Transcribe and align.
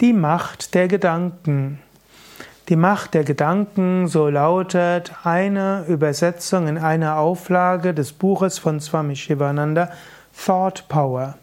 Die 0.00 0.12
Macht 0.12 0.76
der 0.76 0.86
Gedanken. 0.86 1.80
Die 2.68 2.76
Macht 2.76 3.14
der 3.14 3.24
Gedanken, 3.24 4.06
so 4.06 4.28
lautet 4.28 5.10
eine 5.24 5.86
Übersetzung 5.88 6.68
in 6.68 6.78
einer 6.78 7.16
Auflage 7.16 7.94
des 7.94 8.12
Buches 8.12 8.60
von 8.60 8.78
Swami 8.78 9.16
Shivananda, 9.16 9.90
Thought 10.46 10.88
Power. 10.88 11.34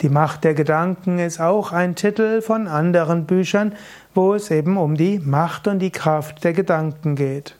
Die 0.00 0.08
Macht 0.08 0.42
der 0.44 0.54
Gedanken 0.54 1.18
ist 1.18 1.38
auch 1.38 1.72
ein 1.72 1.94
Titel 1.94 2.40
von 2.40 2.66
anderen 2.66 3.26
Büchern, 3.26 3.74
wo 4.14 4.32
es 4.32 4.50
eben 4.50 4.78
um 4.78 4.94
die 4.94 5.18
Macht 5.18 5.68
und 5.68 5.78
die 5.78 5.92
Kraft 5.92 6.44
der 6.44 6.54
Gedanken 6.54 7.14
geht. 7.14 7.56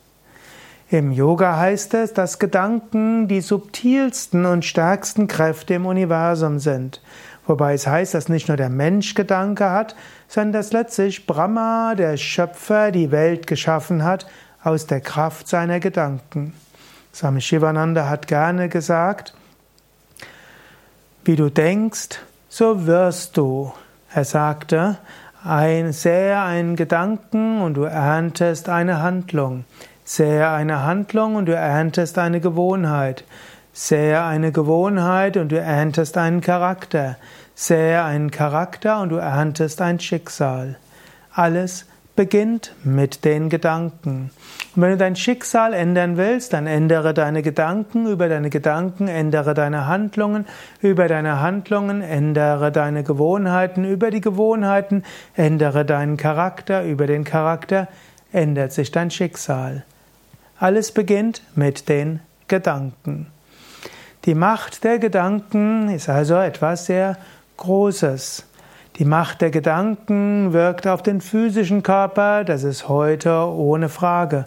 Im 0.88 1.12
Yoga 1.12 1.58
heißt 1.58 1.92
es, 1.92 2.14
dass 2.14 2.38
Gedanken 2.38 3.28
die 3.28 3.42
subtilsten 3.42 4.46
und 4.46 4.64
stärksten 4.64 5.26
Kräfte 5.26 5.74
im 5.74 5.84
Universum 5.84 6.58
sind. 6.58 7.02
Wobei 7.46 7.74
es 7.74 7.86
heißt, 7.86 8.14
dass 8.14 8.28
nicht 8.28 8.48
nur 8.48 8.56
der 8.56 8.68
Mensch 8.68 9.14
Gedanke 9.14 9.70
hat, 9.70 9.96
sondern 10.28 10.52
dass 10.52 10.72
letztlich 10.72 11.26
Brahma, 11.26 11.94
der 11.96 12.16
Schöpfer, 12.16 12.92
die 12.92 13.10
Welt 13.10 13.46
geschaffen 13.46 14.04
hat 14.04 14.26
aus 14.62 14.86
der 14.86 15.00
Kraft 15.00 15.48
seiner 15.48 15.80
Gedanken. 15.80 16.54
Swami 17.12 17.40
Shivananda 17.40 18.08
hat 18.08 18.28
gerne 18.28 18.68
gesagt, 18.68 19.34
wie 21.24 21.36
du 21.36 21.50
denkst, 21.50 22.20
so 22.48 22.86
wirst 22.86 23.36
du. 23.36 23.72
Er 24.14 24.24
sagte, 24.24 24.98
ein, 25.44 25.92
sähe 25.92 26.40
einen 26.40 26.76
Gedanken 26.76 27.60
und 27.60 27.74
du 27.74 27.82
erntest 27.82 28.68
eine 28.68 29.02
Handlung. 29.02 29.64
Sähe 30.04 30.48
eine 30.48 30.82
Handlung 30.82 31.36
und 31.36 31.46
du 31.46 31.54
erntest 31.54 32.18
eine 32.18 32.40
Gewohnheit. 32.40 33.24
Sähe 33.72 34.22
eine 34.22 34.52
Gewohnheit 34.52 35.36
und 35.36 35.50
du 35.50 35.58
erntest 35.58 36.18
einen 36.18 36.42
Charakter. 36.42 37.16
Sähe 37.54 38.02
einen 38.02 38.30
Charakter 38.30 39.00
und 39.00 39.08
du 39.08 39.16
erntest 39.16 39.80
ein 39.80 39.98
Schicksal. 39.98 40.76
Alles 41.32 41.86
beginnt 42.14 42.74
mit 42.84 43.24
den 43.24 43.48
Gedanken. 43.48 44.30
Und 44.76 44.82
wenn 44.82 44.90
du 44.90 44.96
dein 44.98 45.16
Schicksal 45.16 45.72
ändern 45.72 46.18
willst, 46.18 46.52
dann 46.52 46.66
ändere 46.66 47.14
deine 47.14 47.42
Gedanken, 47.42 48.06
über 48.06 48.28
deine 48.28 48.50
Gedanken 48.50 49.08
ändere 49.08 49.54
deine 49.54 49.86
Handlungen, 49.86 50.46
über 50.80 51.08
deine 51.08 51.40
Handlungen 51.40 52.02
ändere 52.02 52.70
deine 52.72 53.02
Gewohnheiten, 53.02 53.84
über 53.84 54.10
die 54.10 54.20
Gewohnheiten 54.20 55.04
ändere 55.34 55.86
deinen 55.86 56.18
Charakter, 56.18 56.84
über 56.84 57.06
den 57.06 57.24
Charakter 57.24 57.88
ändert 58.32 58.72
sich 58.72 58.90
dein 58.90 59.10
Schicksal. 59.10 59.84
Alles 60.58 60.92
beginnt 60.92 61.42
mit 61.54 61.88
den 61.88 62.20
Gedanken. 62.48 63.28
Die 64.24 64.36
Macht 64.36 64.84
der 64.84 65.00
Gedanken 65.00 65.88
ist 65.88 66.08
also 66.08 66.36
etwas 66.36 66.86
sehr 66.86 67.16
Großes. 67.56 68.44
Die 68.96 69.04
Macht 69.04 69.40
der 69.40 69.50
Gedanken 69.50 70.52
wirkt 70.52 70.86
auf 70.86 71.02
den 71.02 71.20
physischen 71.20 71.82
Körper, 71.82 72.44
das 72.44 72.62
ist 72.62 72.88
heute 72.88 73.32
ohne 73.32 73.88
Frage. 73.88 74.46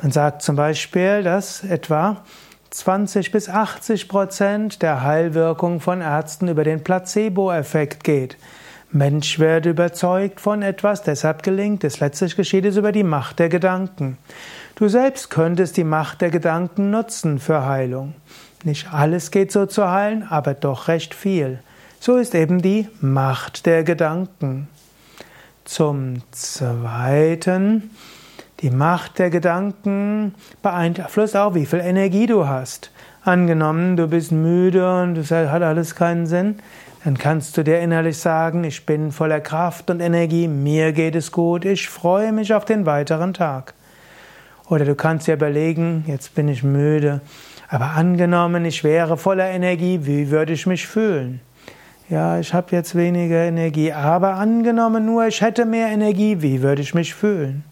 Man 0.00 0.10
sagt 0.10 0.40
zum 0.40 0.56
Beispiel, 0.56 1.22
dass 1.22 1.62
etwa 1.62 2.22
20 2.70 3.30
bis 3.30 3.50
80 3.50 4.08
Prozent 4.08 4.80
der 4.80 5.02
Heilwirkung 5.02 5.80
von 5.80 6.00
Ärzten 6.00 6.48
über 6.48 6.64
den 6.64 6.82
Placebo-Effekt 6.82 8.04
geht. 8.04 8.38
Mensch 8.90 9.38
wird 9.38 9.66
überzeugt 9.66 10.40
von 10.40 10.62
etwas, 10.62 11.02
deshalb 11.02 11.42
gelingt 11.42 11.84
es. 11.84 12.00
Letztlich 12.00 12.36
geschieht 12.36 12.64
es 12.64 12.76
über 12.76 12.90
die 12.90 13.04
Macht 13.04 13.38
der 13.38 13.50
Gedanken. 13.50 14.16
Du 14.76 14.88
selbst 14.88 15.28
könntest 15.28 15.76
die 15.76 15.84
Macht 15.84 16.22
der 16.22 16.30
Gedanken 16.30 16.90
nutzen 16.90 17.38
für 17.38 17.66
Heilung. 17.66 18.14
Nicht 18.64 18.92
alles 18.92 19.30
geht 19.30 19.52
so 19.52 19.66
zu 19.66 19.90
heilen, 19.90 20.22
aber 20.28 20.54
doch 20.54 20.88
recht 20.88 21.14
viel. 21.14 21.60
So 21.98 22.16
ist 22.16 22.34
eben 22.34 22.60
die 22.62 22.88
Macht 23.00 23.66
der 23.66 23.84
Gedanken. 23.84 24.68
Zum 25.64 26.22
Zweiten, 26.30 27.90
die 28.60 28.70
Macht 28.70 29.18
der 29.18 29.30
Gedanken 29.30 30.34
beeinflusst 30.62 31.36
auch, 31.36 31.54
wie 31.54 31.66
viel 31.66 31.80
Energie 31.80 32.26
du 32.26 32.46
hast. 32.46 32.90
Angenommen, 33.22 33.96
du 33.96 34.08
bist 34.08 34.32
müde 34.32 35.02
und 35.02 35.16
es 35.16 35.30
hat 35.30 35.62
alles 35.62 35.94
keinen 35.94 36.26
Sinn, 36.26 36.56
dann 37.04 37.16
kannst 37.16 37.56
du 37.56 37.62
dir 37.62 37.80
innerlich 37.80 38.18
sagen, 38.18 38.64
ich 38.64 38.84
bin 38.84 39.12
voller 39.12 39.40
Kraft 39.40 39.90
und 39.90 40.00
Energie, 40.00 40.48
mir 40.48 40.92
geht 40.92 41.14
es 41.14 41.32
gut, 41.32 41.64
ich 41.64 41.88
freue 41.88 42.32
mich 42.32 42.52
auf 42.52 42.66
den 42.66 42.84
weiteren 42.84 43.32
Tag. 43.32 43.74
Oder 44.68 44.84
du 44.84 44.94
kannst 44.94 45.26
dir 45.26 45.34
überlegen, 45.34 46.04
jetzt 46.06 46.34
bin 46.34 46.48
ich 46.48 46.62
müde, 46.62 47.20
aber 47.70 47.92
angenommen, 47.92 48.64
ich 48.64 48.82
wäre 48.82 49.16
voller 49.16 49.48
Energie, 49.48 50.00
wie 50.02 50.30
würde 50.30 50.52
ich 50.52 50.66
mich 50.66 50.88
fühlen? 50.88 51.40
Ja, 52.08 52.40
ich 52.40 52.52
habe 52.52 52.74
jetzt 52.74 52.96
weniger 52.96 53.44
Energie, 53.44 53.92
aber 53.92 54.34
angenommen 54.34 55.06
nur, 55.06 55.28
ich 55.28 55.40
hätte 55.40 55.64
mehr 55.64 55.86
Energie, 55.86 56.42
wie 56.42 56.62
würde 56.62 56.82
ich 56.82 56.94
mich 56.94 57.14
fühlen? 57.14 57.62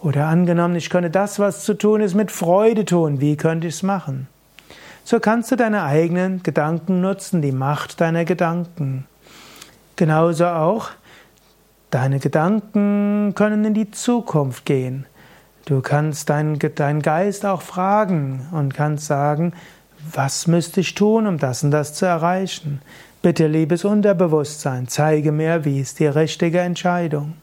Oder 0.00 0.26
angenommen, 0.26 0.76
ich 0.76 0.90
könnte 0.90 1.08
das, 1.08 1.38
was 1.38 1.64
zu 1.64 1.72
tun 1.72 2.02
ist, 2.02 2.14
mit 2.14 2.30
Freude 2.30 2.84
tun, 2.84 3.22
wie 3.22 3.36
könnte 3.38 3.66
ich 3.66 3.76
es 3.76 3.82
machen? 3.82 4.28
So 5.04 5.20
kannst 5.20 5.50
du 5.50 5.56
deine 5.56 5.84
eigenen 5.84 6.42
Gedanken 6.42 7.00
nutzen, 7.00 7.40
die 7.40 7.50
Macht 7.50 8.02
deiner 8.02 8.26
Gedanken. 8.26 9.06
Genauso 9.96 10.44
auch, 10.48 10.90
deine 11.90 12.18
Gedanken 12.18 13.32
können 13.34 13.64
in 13.64 13.72
die 13.72 13.90
Zukunft 13.90 14.66
gehen. 14.66 15.06
Du 15.68 15.82
kannst 15.82 16.30
deinen, 16.30 16.58
deinen 16.58 17.02
Geist 17.02 17.44
auch 17.44 17.60
fragen 17.60 18.48
und 18.52 18.72
kannst 18.72 19.04
sagen, 19.04 19.52
was 20.14 20.46
müsste 20.46 20.80
ich 20.80 20.94
tun, 20.94 21.26
um 21.26 21.36
das 21.36 21.62
und 21.62 21.72
das 21.72 21.92
zu 21.92 22.06
erreichen? 22.06 22.80
Bitte, 23.20 23.48
liebes 23.48 23.84
Unterbewusstsein, 23.84 24.88
zeige 24.88 25.30
mir, 25.30 25.66
wie 25.66 25.78
ist 25.78 25.98
die 25.98 26.06
richtige 26.06 26.60
Entscheidung. 26.60 27.34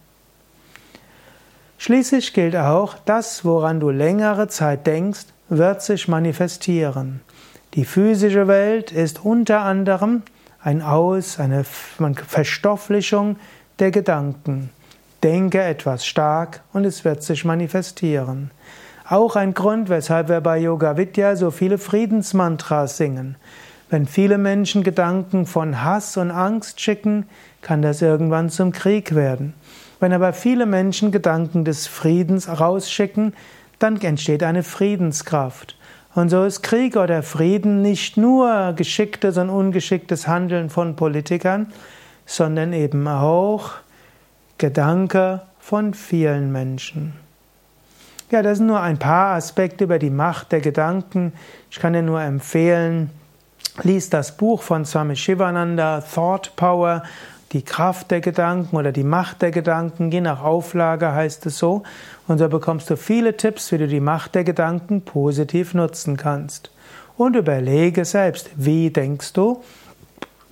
Schließlich 1.78 2.34
gilt 2.34 2.56
auch, 2.56 2.96
das, 3.06 3.46
woran 3.46 3.80
du 3.80 3.92
längere 3.92 4.48
Zeit 4.48 4.88
denkst, 4.88 5.26
wird 5.50 5.84
sich 5.84 6.08
manifestieren. 6.08 7.22
Die 7.76 7.86
physische 7.86 8.48
Welt 8.48 8.92
ist 8.92 9.24
unter 9.24 9.62
anderem 9.62 10.24
ein 10.64 10.82
Aus, 10.82 11.40
eine 11.40 11.64
Verstofflichung 11.64 13.36
der 13.78 13.92
Gedanken. 13.92 14.72
Denke 15.26 15.60
etwas 15.60 16.06
stark 16.06 16.62
und 16.72 16.86
es 16.86 17.04
wird 17.04 17.24
sich 17.24 17.46
manifestieren. 17.46 18.52
Auch 19.10 19.36
ein 19.36 19.56
Grund, 19.56 19.90
weshalb 19.90 20.30
wir 20.30 20.40
bei 20.40 20.60
Yoga 20.60 20.98
Vidya 20.98 21.36
so 21.36 21.50
viele 21.50 21.80
Friedensmantras 21.80 22.98
singen. 22.98 23.36
Wenn 23.90 24.06
viele 24.06 24.38
Menschen 24.38 24.84
Gedanken 24.84 25.48
von 25.48 25.84
Hass 25.84 26.18
und 26.18 26.30
Angst 26.30 26.80
schicken, 26.80 27.26
kann 27.64 27.82
das 27.82 28.04
irgendwann 28.04 28.52
zum 28.52 28.72
Krieg 28.72 29.16
werden. 29.16 29.56
Wenn 30.00 30.14
aber 30.14 30.32
viele 30.32 30.68
Menschen 30.68 31.12
Gedanken 31.12 31.66
des 31.66 31.88
Friedens 31.88 32.48
rausschicken, 32.48 33.34
dann 33.80 34.00
entsteht 34.00 34.44
eine 34.44 34.62
Friedenskraft. 34.62 35.76
Und 36.14 36.30
so 36.30 36.44
ist 36.44 36.62
Krieg 36.62 36.98
oder 36.98 37.24
Frieden 37.24 37.82
nicht 37.82 38.16
nur 38.16 38.74
geschicktes 38.76 39.38
und 39.38 39.50
ungeschicktes 39.50 40.28
Handeln 40.28 40.70
von 40.70 40.96
Politikern, 40.96 41.74
sondern 42.28 42.74
eben 42.74 43.08
auch 43.08 43.72
Gedanke 44.58 45.42
von 45.60 45.94
vielen 45.94 46.52
Menschen. 46.52 47.14
Ja, 48.32 48.42
das 48.42 48.58
sind 48.58 48.68
nur 48.68 48.80
ein 48.80 48.98
paar 48.98 49.36
Aspekte 49.36 49.84
über 49.84 50.00
die 50.00 50.10
Macht 50.10 50.52
der 50.52 50.62
Gedanken. 50.62 51.34
Ich 51.70 51.80
kann 51.80 51.94
dir 51.94 52.02
nur 52.02 52.22
empfehlen, 52.22 53.10
lies 53.84 54.10
das 54.10 54.36
Buch 54.38 54.62
von 54.62 54.86
Swami 54.86 55.16
Shivananda, 55.16 56.02
Thought 56.02 56.56
Power, 56.56 57.04
die 57.52 57.64
Kraft 57.64 58.12
der 58.12 58.22
Gedanken 58.22 58.76
oder 58.76 58.92
die 58.92 59.04
Macht 59.04 59.42
der 59.42 59.52
Gedanken, 59.52 60.12
je 60.12 60.22
nach 60.22 60.42
Auflage 60.42 61.14
heißt 61.14 61.46
es 61.46 61.58
so. 61.58 61.84
Und 62.28 62.40
so 62.40 62.50
bekommst 62.50 62.90
du 62.90 62.98
viele 62.98 63.38
Tipps, 63.38 63.72
wie 63.72 63.78
du 63.78 63.88
die 63.88 64.00
Macht 64.00 64.36
der 64.36 64.44
Gedanken 64.44 65.02
positiv 65.02 65.74
nutzen 65.74 66.18
kannst. 66.18 66.72
Und 67.18 67.36
überlege 67.36 68.04
selbst, 68.06 68.50
wie 68.56 68.90
denkst 68.90 69.34
du 69.34 69.64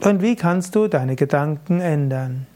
und 0.01 0.21
wie 0.21 0.35
kannst 0.35 0.75
du 0.75 0.87
deine 0.87 1.15
Gedanken 1.15 1.81
ändern. 1.81 2.47